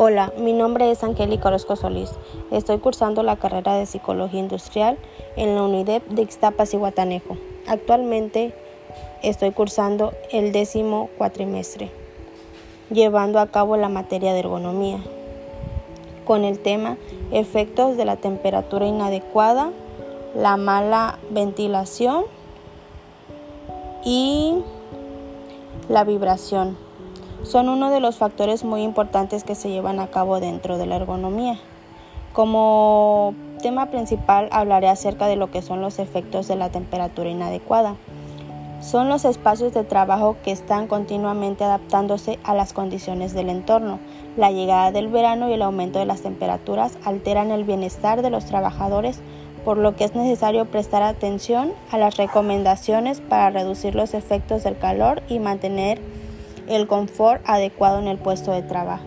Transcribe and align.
Hola, 0.00 0.32
mi 0.38 0.52
nombre 0.52 0.92
es 0.92 1.02
Angélica 1.02 1.48
Orozco 1.48 1.74
Solís. 1.74 2.12
Estoy 2.52 2.78
cursando 2.78 3.24
la 3.24 3.34
carrera 3.34 3.74
de 3.74 3.84
Psicología 3.84 4.38
Industrial 4.38 4.96
en 5.34 5.56
la 5.56 5.64
UNIDEP 5.64 6.06
de 6.06 6.22
Ixtapas 6.22 6.72
y 6.72 6.76
Guatanejo. 6.76 7.36
Actualmente 7.66 8.54
estoy 9.24 9.50
cursando 9.50 10.12
el 10.30 10.52
décimo 10.52 11.10
cuatrimestre, 11.18 11.90
llevando 12.92 13.40
a 13.40 13.48
cabo 13.48 13.76
la 13.76 13.88
materia 13.88 14.32
de 14.34 14.38
ergonomía, 14.38 15.00
con 16.24 16.44
el 16.44 16.60
tema 16.60 16.96
efectos 17.32 17.96
de 17.96 18.04
la 18.04 18.14
temperatura 18.14 18.86
inadecuada, 18.86 19.72
la 20.36 20.56
mala 20.56 21.18
ventilación 21.30 22.22
y 24.04 24.62
la 25.88 26.04
vibración 26.04 26.87
son 27.48 27.70
uno 27.70 27.90
de 27.90 28.00
los 28.00 28.18
factores 28.18 28.62
muy 28.62 28.82
importantes 28.82 29.42
que 29.42 29.54
se 29.54 29.70
llevan 29.70 30.00
a 30.00 30.08
cabo 30.08 30.38
dentro 30.38 30.76
de 30.76 30.84
la 30.84 30.96
ergonomía. 30.96 31.58
Como 32.34 33.34
tema 33.62 33.86
principal 33.86 34.50
hablaré 34.52 34.88
acerca 34.88 35.26
de 35.26 35.36
lo 35.36 35.50
que 35.50 35.62
son 35.62 35.80
los 35.80 35.98
efectos 35.98 36.46
de 36.46 36.56
la 36.56 36.68
temperatura 36.68 37.30
inadecuada. 37.30 37.96
Son 38.82 39.08
los 39.08 39.24
espacios 39.24 39.72
de 39.72 39.82
trabajo 39.82 40.36
que 40.44 40.52
están 40.52 40.88
continuamente 40.88 41.64
adaptándose 41.64 42.38
a 42.44 42.54
las 42.54 42.74
condiciones 42.74 43.32
del 43.32 43.48
entorno. 43.48 43.98
La 44.36 44.50
llegada 44.50 44.92
del 44.92 45.08
verano 45.08 45.48
y 45.48 45.54
el 45.54 45.62
aumento 45.62 45.98
de 45.98 46.04
las 46.04 46.20
temperaturas 46.20 46.98
alteran 47.02 47.50
el 47.50 47.64
bienestar 47.64 48.20
de 48.20 48.28
los 48.28 48.44
trabajadores, 48.44 49.20
por 49.64 49.78
lo 49.78 49.96
que 49.96 50.04
es 50.04 50.14
necesario 50.14 50.66
prestar 50.66 51.02
atención 51.02 51.72
a 51.90 51.96
las 51.96 52.18
recomendaciones 52.18 53.22
para 53.22 53.48
reducir 53.48 53.94
los 53.94 54.12
efectos 54.12 54.64
del 54.64 54.76
calor 54.76 55.22
y 55.28 55.38
mantener 55.38 55.98
el 56.68 56.86
confort 56.86 57.42
adecuado 57.46 57.98
en 57.98 58.08
el 58.08 58.18
puesto 58.18 58.52
de 58.52 58.62
trabajo. 58.62 59.06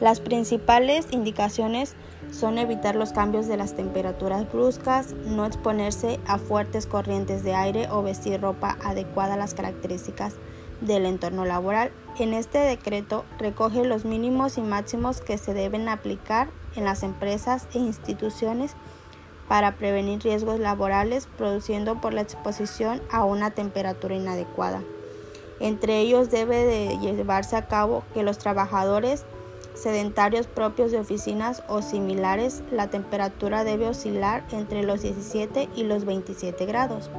Las 0.00 0.20
principales 0.20 1.06
indicaciones 1.10 1.94
son 2.30 2.58
evitar 2.58 2.96
los 2.96 3.12
cambios 3.12 3.46
de 3.46 3.56
las 3.56 3.74
temperaturas 3.74 4.50
bruscas, 4.52 5.14
no 5.24 5.46
exponerse 5.46 6.20
a 6.26 6.38
fuertes 6.38 6.86
corrientes 6.86 7.42
de 7.44 7.54
aire 7.54 7.88
o 7.90 8.02
vestir 8.02 8.40
ropa 8.40 8.76
adecuada 8.84 9.34
a 9.34 9.38
las 9.38 9.54
características 9.54 10.34
del 10.80 11.06
entorno 11.06 11.44
laboral. 11.44 11.92
En 12.18 12.34
este 12.34 12.58
decreto 12.58 13.24
recoge 13.38 13.84
los 13.84 14.04
mínimos 14.04 14.58
y 14.58 14.60
máximos 14.60 15.20
que 15.20 15.38
se 15.38 15.54
deben 15.54 15.88
aplicar 15.88 16.48
en 16.74 16.84
las 16.84 17.02
empresas 17.02 17.66
e 17.74 17.78
instituciones 17.78 18.74
para 19.48 19.76
prevenir 19.76 20.20
riesgos 20.22 20.58
laborales 20.58 21.28
produciendo 21.38 22.00
por 22.00 22.12
la 22.12 22.20
exposición 22.20 23.00
a 23.10 23.24
una 23.24 23.52
temperatura 23.52 24.14
inadecuada. 24.14 24.82
Entre 25.60 26.00
ellos 26.00 26.30
debe 26.30 26.64
de 26.64 26.98
llevarse 26.98 27.56
a 27.56 27.66
cabo 27.66 28.04
que 28.12 28.22
los 28.22 28.38
trabajadores 28.38 29.24
sedentarios 29.74 30.46
propios 30.46 30.90
de 30.90 30.98
oficinas 30.98 31.62
o 31.68 31.82
similares, 31.82 32.62
la 32.70 32.88
temperatura 32.88 33.62
debe 33.64 33.88
oscilar 33.88 34.44
entre 34.50 34.82
los 34.82 35.02
17 35.02 35.68
y 35.76 35.84
los 35.84 36.04
27 36.04 36.64
grados. 36.66 37.10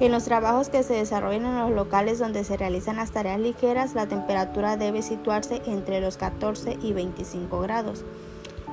En 0.00 0.10
los 0.10 0.24
trabajos 0.24 0.70
que 0.70 0.82
se 0.82 0.94
desarrollan 0.94 1.44
en 1.46 1.58
los 1.60 1.70
locales 1.70 2.18
donde 2.18 2.42
se 2.42 2.56
realizan 2.56 2.96
las 2.96 3.12
tareas 3.12 3.38
ligeras, 3.38 3.94
la 3.94 4.06
temperatura 4.06 4.76
debe 4.76 5.02
situarse 5.02 5.62
entre 5.66 6.00
los 6.00 6.16
14 6.16 6.78
y 6.82 6.92
25 6.92 7.60
grados. 7.60 8.04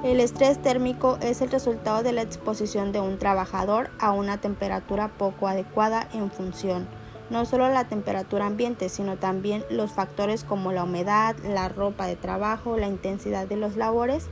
El 0.04 0.20
estrés 0.20 0.60
térmico 0.60 1.20
es 1.22 1.42
el 1.42 1.52
resultado 1.52 2.02
de 2.02 2.12
la 2.12 2.24
exposición 2.24 2.92
de 2.92 3.02
un 3.02 3.20
trabajador 3.20 3.92
a 4.00 4.14
una 4.14 4.42
temperatura 4.42 5.10
poco 5.10 5.48
adecuada 5.48 6.08
en 6.14 6.32
función 6.32 6.88
no 7.32 7.46
solo 7.46 7.70
la 7.70 7.86
temperatura 7.86 8.46
ambiente, 8.46 8.90
sino 8.90 9.18
también 9.18 9.64
los 9.70 9.92
factores 9.92 10.44
como 10.44 10.72
la 10.74 10.84
humedad, 10.84 11.36
la 11.44 11.70
ropa 11.70 12.06
de 12.06 12.18
trabajo, 12.18 12.78
la 12.78 12.88
intensidad 12.88 13.48
de 13.48 13.56
los 13.56 13.78
labores, 13.78 14.28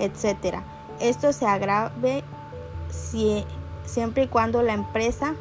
etc. 0.00 0.58
Esto 1.00 1.32
se 1.32 1.46
agrave 1.46 2.24
siempre 3.86 4.24
y 4.24 4.26
cuando 4.26 4.62
la 4.62 4.74
empresa 4.74 5.34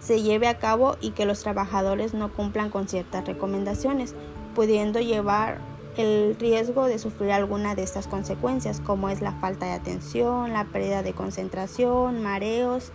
se 0.00 0.22
lleve 0.22 0.48
a 0.48 0.58
cabo 0.58 0.96
y 1.00 1.10
que 1.10 1.26
los 1.26 1.42
trabajadores 1.42 2.14
no 2.14 2.32
cumplan 2.32 2.70
con 2.70 2.88
ciertas 2.88 3.26
recomendaciones, 3.26 4.14
pudiendo 4.54 5.00
llevar 5.00 5.58
el 5.96 6.36
riesgo 6.38 6.86
de 6.86 6.98
sufrir 6.98 7.32
alguna 7.32 7.74
de 7.74 7.82
estas 7.82 8.06
consecuencias, 8.06 8.80
como 8.80 9.08
es 9.08 9.20
la 9.20 9.32
falta 9.32 9.66
de 9.66 9.72
atención, 9.72 10.52
la 10.52 10.64
pérdida 10.64 11.02
de 11.02 11.12
concentración, 11.12 12.22
mareos, 12.22 12.92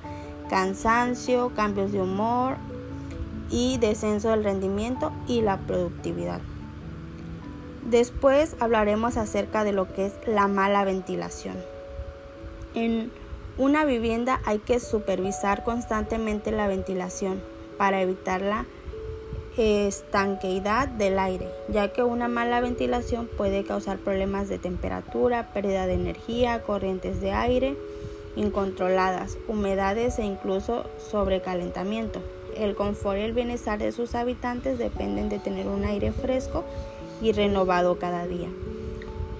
cansancio, 0.49 1.53
cambios 1.55 1.91
de 1.91 2.01
humor, 2.01 2.57
y 3.49 3.77
descenso 3.77 4.29
del 4.29 4.43
rendimiento 4.43 5.11
y 5.27 5.41
la 5.41 5.57
productividad. 5.57 6.41
Después 7.85 8.55
hablaremos 8.59 9.15
acerca 9.15 9.63
de 9.63 9.71
lo 9.71 9.93
que 9.93 10.07
es 10.07 10.13
la 10.25 10.47
mala 10.47 10.83
ventilación. 10.83 11.55
En 12.73 13.11
una 13.57 13.85
vivienda 13.85 14.41
hay 14.45 14.59
que 14.59 14.79
supervisar 14.79 15.63
constantemente 15.63 16.51
la 16.51 16.67
ventilación 16.67 17.41
para 17.77 18.01
evitar 18.01 18.41
la 18.41 18.65
estanqueidad 19.57 20.87
del 20.87 21.17
aire, 21.17 21.47
ya 21.69 21.91
que 21.91 22.03
una 22.03 22.27
mala 22.27 22.59
ventilación 22.59 23.27
puede 23.37 23.63
causar 23.63 23.97
problemas 23.97 24.49
de 24.49 24.59
temperatura, 24.59 25.51
pérdida 25.53 25.87
de 25.87 25.93
energía, 25.93 26.61
corrientes 26.61 27.21
de 27.21 27.31
aire 27.31 27.77
incontroladas, 28.35 29.37
humedades 29.47 30.19
e 30.19 30.23
incluso 30.23 30.85
sobrecalentamiento 30.97 32.21
el 32.63 32.75
confort 32.75 33.17
y 33.17 33.21
el 33.21 33.33
bienestar 33.33 33.79
de 33.79 33.91
sus 33.91 34.15
habitantes 34.15 34.77
dependen 34.77 35.29
de 35.29 35.39
tener 35.39 35.67
un 35.67 35.85
aire 35.85 36.11
fresco 36.11 36.63
y 37.21 37.31
renovado 37.31 37.97
cada 37.97 38.27
día. 38.27 38.49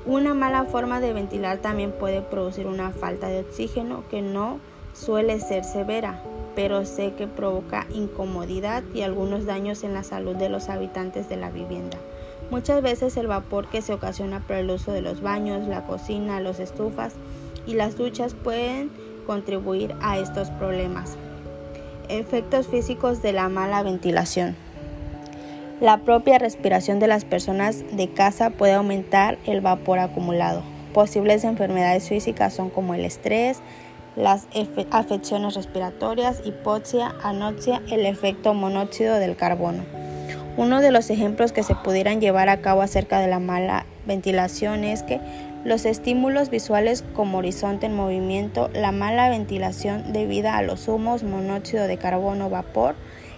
Una 0.06 0.34
mala 0.34 0.64
forma 0.64 1.02
de 1.02 1.14
ventilar 1.14 1.58
también 1.58 1.92
puede 1.92 2.22
producir 2.22 2.68
una 2.68 2.92
falta 2.92 3.28
de 3.28 3.42
oxígeno 3.42 4.04
que 4.10 4.22
no 4.22 4.60
suele 4.94 5.40
ser 5.40 5.64
severa, 5.64 6.24
pero 6.56 6.86
sé 6.86 7.14
que 7.14 7.28
provoca 7.28 7.86
incomodidad 7.94 8.84
y 8.94 9.02
algunos 9.02 9.46
daños 9.46 9.84
en 9.84 9.94
la 9.94 10.04
salud 10.04 10.36
de 10.36 10.50
los 10.50 10.70
habitantes 10.70 11.30
de 11.30 11.36
la 11.36 11.52
vivienda. 11.52 11.98
Muchas 12.50 12.82
veces 12.82 13.18
el 13.18 13.28
vapor 13.28 13.68
que 13.68 13.82
se 13.82 13.94
ocasiona 13.94 14.40
por 14.40 14.56
el 14.56 14.70
uso 14.70 14.94
de 14.94 15.02
los 15.02 15.22
baños, 15.22 15.68
la 15.68 15.86
cocina, 15.86 16.40
los 16.40 16.60
estufas 16.60 17.14
y 17.66 17.74
las 17.74 17.98
duchas 17.98 18.34
pueden 18.34 18.90
contribuir 19.26 19.94
a 20.02 20.18
estos 20.18 20.50
problemas. 20.52 21.18
Efectos 22.10 22.68
físicos 22.68 23.22
de 23.22 23.34
la 23.34 23.50
mala 23.50 23.84
ventilación. 23.84 24.56
La 25.82 25.98
propia 25.98 26.40
respiración 26.40 27.00
de 27.00 27.08
las 27.08 27.26
personas 27.26 27.84
de 27.92 28.10
casa 28.10 28.50
puede 28.50 28.74
aumentar 28.74 29.38
el 29.46 29.60
vapor 29.60 30.00
acumulado. 30.00 30.64
Posibles 30.94 31.44
enfermedades 31.44 32.08
físicas 32.08 32.54
son 32.54 32.70
como 32.70 32.94
el 32.94 33.04
estrés, 33.04 33.60
las 34.16 34.48
afecciones 34.90 35.56
respiratorias, 35.56 36.42
hipoxia, 36.46 37.14
anoxia, 37.24 37.82
el 37.92 38.06
efecto 38.06 38.54
monóxido 38.54 39.20
del 39.20 39.36
carbono. 39.36 39.84
Uno 40.56 40.80
de 40.80 40.92
los 40.92 41.10
ejemplos 41.10 41.52
que 41.52 41.62
se 41.62 41.76
pudieran 41.76 42.22
llevar 42.22 42.48
a 42.48 42.62
cabo 42.62 42.82
acerca 42.82 43.20
de 43.20 43.28
la 43.28 43.40
mala 43.40 43.86
ventilación 44.08 44.86
es 44.86 45.04
que 45.04 45.20
los 45.68 45.86
estímulos 45.86 46.50
visuales 46.50 47.04
como 47.14 47.40
horizonte 47.40 47.88
en 47.88 47.94
movimiento, 47.94 48.70
la 48.72 48.94
mala 48.94 49.28
ventilación 49.28 50.14
debida 50.14 50.56
a 50.56 50.62
los 50.62 50.88
humos, 50.88 51.24
monóxido 51.24 51.88
de 51.88 51.98
carbono, 51.98 52.50
vapor, 52.50 52.96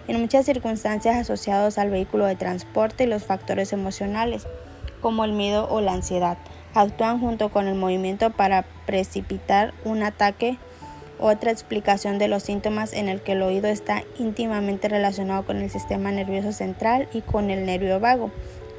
en 0.08 0.22
muchas 0.22 0.46
circunstancias 0.46 1.18
asociados 1.18 1.80
al 1.80 1.90
vehículo 1.90 2.28
de 2.28 2.36
transporte 2.36 3.06
y 3.06 3.08
los 3.08 3.24
factores 3.24 3.74
emocionales, 3.74 4.46
como 5.02 5.26
el 5.26 5.32
miedo 5.32 5.68
o 5.72 5.82
la 5.82 5.94
ansiedad, 5.94 6.38
actúan 6.76 7.20
junto 7.20 7.50
con 7.50 7.68
el 7.68 7.74
movimiento 7.74 8.30
para 8.30 8.64
precipitar 8.86 9.74
un 9.84 10.04
ataque. 10.04 10.60
Otra 11.18 11.50
explicación 11.50 12.20
de 12.20 12.28
los 12.28 12.44
síntomas 12.44 12.94
en 12.94 13.10
el 13.10 13.22
que 13.22 13.32
el 13.32 13.42
oído 13.42 13.70
está 13.70 14.04
íntimamente 14.20 14.88
relacionado 14.88 15.48
con 15.48 15.58
el 15.58 15.72
sistema 15.72 16.12
nervioso 16.12 16.52
central 16.52 17.10
y 17.12 17.22
con 17.22 17.50
el 17.50 17.66
nervio 17.66 18.00
vago 18.00 18.30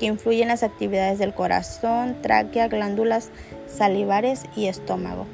que 0.00 0.06
influye 0.06 0.42
en 0.42 0.48
las 0.48 0.64
actividades 0.64 1.18
del 1.18 1.34
corazón, 1.34 2.16
tráquea, 2.22 2.66
glándulas 2.68 3.30
salivares 3.68 4.46
y 4.56 4.66
estómago. 4.66 5.26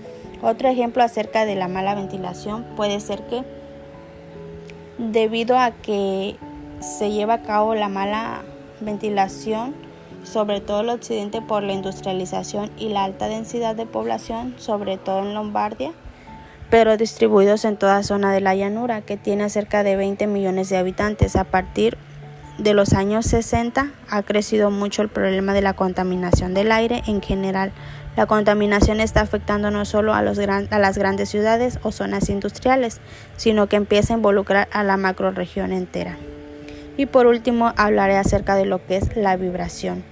Otro 0.42 0.68
ejemplo 0.68 1.02
acerca 1.02 1.46
de 1.46 1.54
la 1.54 1.68
mala 1.68 1.94
ventilación 1.94 2.66
puede 2.76 3.00
ser 3.00 3.22
que 3.22 3.42
debido 4.98 5.56
a 5.56 5.70
que 5.70 6.36
se 6.80 7.10
lleva 7.10 7.34
a 7.34 7.42
cabo 7.42 7.74
la 7.74 7.88
mala 7.88 8.42
ventilación, 8.80 9.74
sobre 10.24 10.60
todo 10.60 10.80
el 10.80 10.90
occidente 10.90 11.40
por 11.40 11.62
la 11.62 11.72
industrialización 11.72 12.70
y 12.76 12.88
la 12.88 13.04
alta 13.04 13.28
densidad 13.28 13.76
de 13.76 13.86
población, 13.86 14.54
sobre 14.58 14.98
todo 14.98 15.20
en 15.20 15.34
Lombardia, 15.34 15.92
pero 16.68 16.96
distribuidos 16.96 17.64
en 17.64 17.76
toda 17.76 18.02
zona 18.02 18.32
de 18.32 18.40
la 18.40 18.54
llanura, 18.54 19.00
que 19.00 19.16
tiene 19.16 19.48
cerca 19.48 19.84
de 19.84 19.96
20 19.96 20.26
millones 20.26 20.68
de 20.68 20.76
habitantes 20.76 21.36
a 21.36 21.44
partir 21.44 21.96
de 22.58 22.72
los 22.72 22.94
años 22.94 23.26
60 23.26 23.90
ha 24.08 24.22
crecido 24.22 24.70
mucho 24.70 25.02
el 25.02 25.08
problema 25.08 25.52
de 25.52 25.60
la 25.60 25.74
contaminación 25.74 26.54
del 26.54 26.72
aire 26.72 27.02
en 27.06 27.20
general. 27.20 27.72
La 28.16 28.24
contaminación 28.26 29.00
está 29.00 29.20
afectando 29.20 29.70
no 29.70 29.84
solo 29.84 30.14
a, 30.14 30.22
las 30.22 30.98
grandes 30.98 31.28
ciudades 31.28 31.78
o 31.82 31.92
zonas 31.92 32.30
industriales, 32.30 33.00
sino 33.36 33.66
que 33.66 33.76
empieza 33.76 34.14
a 34.14 34.16
involucrar 34.16 34.68
a 34.72 34.84
la 34.84 34.96
macroregión 34.96 35.72
entera. 35.72 36.16
Y 36.96 37.04
por 37.04 37.26
último 37.26 37.74
hablaré 37.76 38.16
acerca 38.16 38.54
de 38.54 38.64
lo 38.64 38.84
que 38.86 38.96
es 38.96 39.16
la 39.16 39.36
vibración. 39.36 40.02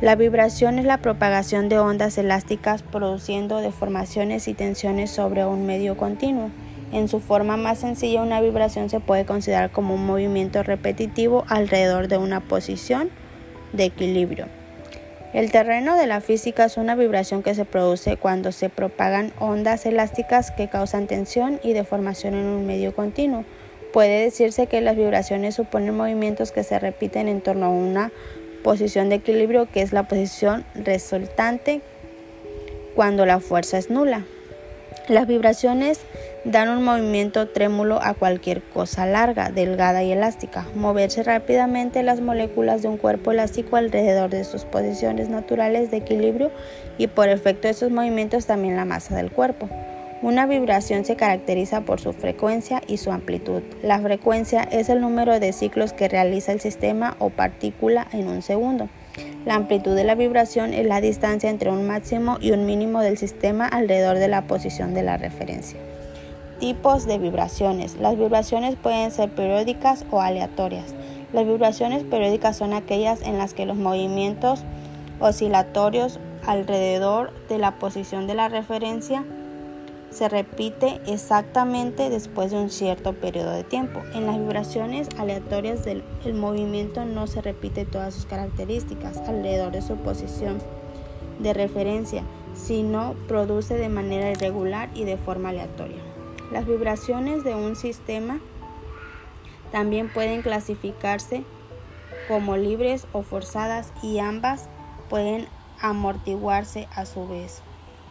La 0.00 0.16
vibración 0.16 0.80
es 0.80 0.84
la 0.84 0.98
propagación 0.98 1.68
de 1.68 1.78
ondas 1.78 2.18
elásticas 2.18 2.82
produciendo 2.82 3.58
deformaciones 3.58 4.48
y 4.48 4.54
tensiones 4.54 5.12
sobre 5.12 5.44
un 5.44 5.64
medio 5.64 5.96
continuo. 5.96 6.50
En 6.92 7.08
su 7.08 7.20
forma 7.20 7.56
más 7.56 7.78
sencilla, 7.78 8.22
una 8.22 8.42
vibración 8.42 8.90
se 8.90 9.00
puede 9.00 9.24
considerar 9.24 9.70
como 9.70 9.94
un 9.94 10.04
movimiento 10.04 10.62
repetitivo 10.62 11.44
alrededor 11.48 12.06
de 12.06 12.18
una 12.18 12.40
posición 12.40 13.10
de 13.72 13.84
equilibrio. 13.84 14.46
El 15.32 15.50
terreno 15.50 15.96
de 15.96 16.06
la 16.06 16.20
física 16.20 16.66
es 16.66 16.76
una 16.76 16.94
vibración 16.94 17.42
que 17.42 17.54
se 17.54 17.64
produce 17.64 18.18
cuando 18.18 18.52
se 18.52 18.68
propagan 18.68 19.32
ondas 19.38 19.86
elásticas 19.86 20.50
que 20.50 20.68
causan 20.68 21.06
tensión 21.06 21.58
y 21.62 21.72
deformación 21.72 22.34
en 22.34 22.44
un 22.44 22.66
medio 22.66 22.94
continuo. 22.94 23.46
Puede 23.94 24.24
decirse 24.24 24.66
que 24.66 24.82
las 24.82 24.94
vibraciones 24.94 25.54
suponen 25.54 25.96
movimientos 25.96 26.52
que 26.52 26.62
se 26.62 26.78
repiten 26.78 27.28
en 27.28 27.40
torno 27.40 27.66
a 27.66 27.70
una 27.70 28.12
posición 28.62 29.08
de 29.08 29.16
equilibrio 29.16 29.66
que 29.70 29.80
es 29.80 29.94
la 29.94 30.02
posición 30.02 30.66
resultante 30.74 31.80
cuando 32.94 33.24
la 33.24 33.40
fuerza 33.40 33.78
es 33.78 33.88
nula. 33.88 34.26
Las 35.08 35.26
vibraciones 35.26 36.00
dan 36.44 36.68
un 36.68 36.84
movimiento 36.84 37.48
trémulo 37.48 38.00
a 38.00 38.14
cualquier 38.14 38.62
cosa 38.62 39.04
larga, 39.04 39.50
delgada 39.50 40.04
y 40.04 40.12
elástica. 40.12 40.64
Moverse 40.76 41.24
rápidamente 41.24 42.04
las 42.04 42.20
moléculas 42.20 42.82
de 42.82 42.88
un 42.88 42.98
cuerpo 42.98 43.32
elástico 43.32 43.74
alrededor 43.74 44.30
de 44.30 44.44
sus 44.44 44.64
posiciones 44.64 45.28
naturales 45.28 45.90
de 45.90 45.96
equilibrio 45.96 46.52
y 46.98 47.08
por 47.08 47.28
efecto 47.28 47.66
de 47.66 47.72
esos 47.72 47.90
movimientos 47.90 48.46
también 48.46 48.76
la 48.76 48.84
masa 48.84 49.16
del 49.16 49.32
cuerpo. 49.32 49.68
Una 50.22 50.46
vibración 50.46 51.04
se 51.04 51.16
caracteriza 51.16 51.80
por 51.80 52.00
su 52.00 52.12
frecuencia 52.12 52.80
y 52.86 52.98
su 52.98 53.10
amplitud. 53.10 53.62
La 53.82 53.98
frecuencia 53.98 54.62
es 54.62 54.88
el 54.88 55.00
número 55.00 55.40
de 55.40 55.52
ciclos 55.52 55.92
que 55.92 56.08
realiza 56.08 56.52
el 56.52 56.60
sistema 56.60 57.16
o 57.18 57.30
partícula 57.30 58.06
en 58.12 58.28
un 58.28 58.42
segundo. 58.42 58.88
La 59.44 59.54
amplitud 59.54 59.94
de 59.94 60.04
la 60.04 60.14
vibración 60.14 60.72
es 60.72 60.86
la 60.86 61.00
distancia 61.00 61.50
entre 61.50 61.70
un 61.70 61.86
máximo 61.86 62.38
y 62.40 62.52
un 62.52 62.64
mínimo 62.64 63.00
del 63.00 63.18
sistema 63.18 63.66
alrededor 63.66 64.18
de 64.18 64.28
la 64.28 64.46
posición 64.46 64.94
de 64.94 65.02
la 65.02 65.16
referencia. 65.16 65.78
Tipos 66.60 67.06
de 67.06 67.18
vibraciones. 67.18 67.96
Las 67.96 68.16
vibraciones 68.16 68.76
pueden 68.76 69.10
ser 69.10 69.30
periódicas 69.30 70.04
o 70.10 70.20
aleatorias. 70.20 70.94
Las 71.32 71.46
vibraciones 71.46 72.04
periódicas 72.04 72.56
son 72.56 72.72
aquellas 72.72 73.22
en 73.22 73.38
las 73.38 73.52
que 73.52 73.66
los 73.66 73.76
movimientos 73.76 74.62
oscilatorios 75.18 76.20
alrededor 76.46 77.32
de 77.48 77.58
la 77.58 77.78
posición 77.78 78.26
de 78.26 78.34
la 78.34 78.48
referencia 78.48 79.24
se 80.12 80.28
repite 80.28 81.00
exactamente 81.06 82.10
después 82.10 82.50
de 82.50 82.58
un 82.58 82.70
cierto 82.70 83.14
periodo 83.14 83.52
de 83.52 83.64
tiempo. 83.64 84.02
En 84.14 84.26
las 84.26 84.38
vibraciones 84.38 85.08
aleatorias 85.18 85.84
del 85.84 86.04
el 86.24 86.34
movimiento 86.34 87.04
no 87.06 87.26
se 87.26 87.40
repite 87.40 87.86
todas 87.86 88.14
sus 88.14 88.26
características 88.26 89.16
alrededor 89.26 89.72
de 89.72 89.80
su 89.80 89.96
posición 89.96 90.58
de 91.38 91.54
referencia, 91.54 92.22
sino 92.54 93.14
produce 93.26 93.74
de 93.74 93.88
manera 93.88 94.30
irregular 94.30 94.90
y 94.94 95.04
de 95.04 95.16
forma 95.16 95.48
aleatoria. 95.48 96.02
Las 96.52 96.66
vibraciones 96.66 97.42
de 97.42 97.54
un 97.54 97.74
sistema 97.74 98.38
también 99.70 100.12
pueden 100.12 100.42
clasificarse 100.42 101.44
como 102.28 102.58
libres 102.58 103.06
o 103.12 103.22
forzadas 103.22 103.94
y 104.02 104.18
ambas 104.18 104.68
pueden 105.08 105.48
amortiguarse 105.80 106.86
a 106.94 107.06
su 107.06 107.26
vez. 107.26 107.62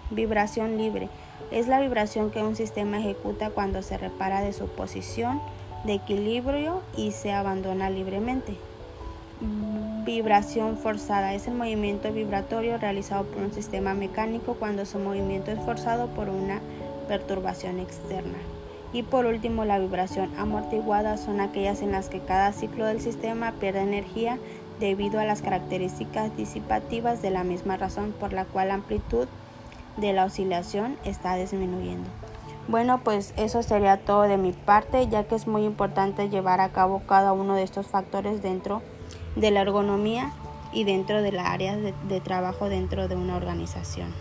Vibración 0.09 0.77
libre 0.77 1.09
es 1.49 1.67
la 1.67 1.79
vibración 1.79 2.31
que 2.31 2.43
un 2.43 2.55
sistema 2.55 2.99
ejecuta 2.99 3.49
cuando 3.49 3.81
se 3.81 3.97
repara 3.97 4.41
de 4.41 4.53
su 4.53 4.67
posición 4.67 5.41
de 5.83 5.93
equilibrio 5.93 6.81
y 6.95 7.11
se 7.11 7.31
abandona 7.33 7.89
libremente. 7.89 8.55
Vibración 10.05 10.77
forzada 10.77 11.33
es 11.33 11.47
el 11.47 11.55
movimiento 11.55 12.11
vibratorio 12.11 12.77
realizado 12.77 13.23
por 13.23 13.41
un 13.41 13.51
sistema 13.51 13.93
mecánico 13.95 14.55
cuando 14.55 14.85
su 14.85 14.99
movimiento 14.99 15.51
es 15.51 15.59
forzado 15.59 16.07
por 16.09 16.29
una 16.29 16.59
perturbación 17.07 17.79
externa. 17.79 18.37
Y 18.93 19.03
por 19.03 19.25
último, 19.25 19.65
la 19.65 19.79
vibración 19.79 20.29
amortiguada 20.37 21.17
son 21.17 21.39
aquellas 21.39 21.81
en 21.81 21.91
las 21.91 22.09
que 22.09 22.19
cada 22.19 22.51
ciclo 22.51 22.85
del 22.85 23.01
sistema 23.01 23.53
pierde 23.53 23.81
energía 23.81 24.37
debido 24.79 25.19
a 25.19 25.25
las 25.25 25.41
características 25.41 26.35
disipativas 26.35 27.21
de 27.21 27.31
la 27.31 27.43
misma 27.43 27.77
razón 27.77 28.13
por 28.19 28.33
la 28.33 28.45
cual 28.45 28.71
amplitud 28.71 29.27
de 29.97 30.13
la 30.13 30.25
oscilación 30.25 30.97
está 31.03 31.35
disminuyendo. 31.35 32.09
Bueno, 32.67 33.01
pues 33.03 33.33
eso 33.37 33.63
sería 33.63 33.97
todo 33.97 34.23
de 34.23 34.37
mi 34.37 34.53
parte, 34.53 35.07
ya 35.07 35.23
que 35.23 35.35
es 35.35 35.47
muy 35.47 35.65
importante 35.65 36.29
llevar 36.29 36.61
a 36.61 36.69
cabo 36.69 37.01
cada 37.07 37.33
uno 37.33 37.55
de 37.55 37.63
estos 37.63 37.87
factores 37.87 38.41
dentro 38.41 38.81
de 39.35 39.51
la 39.51 39.61
ergonomía 39.61 40.31
y 40.71 40.83
dentro 40.83 41.21
de 41.21 41.31
la 41.31 41.51
área 41.51 41.75
de, 41.75 41.93
de 42.07 42.21
trabajo 42.21 42.69
dentro 42.69 43.07
de 43.07 43.15
una 43.15 43.35
organización. 43.35 44.13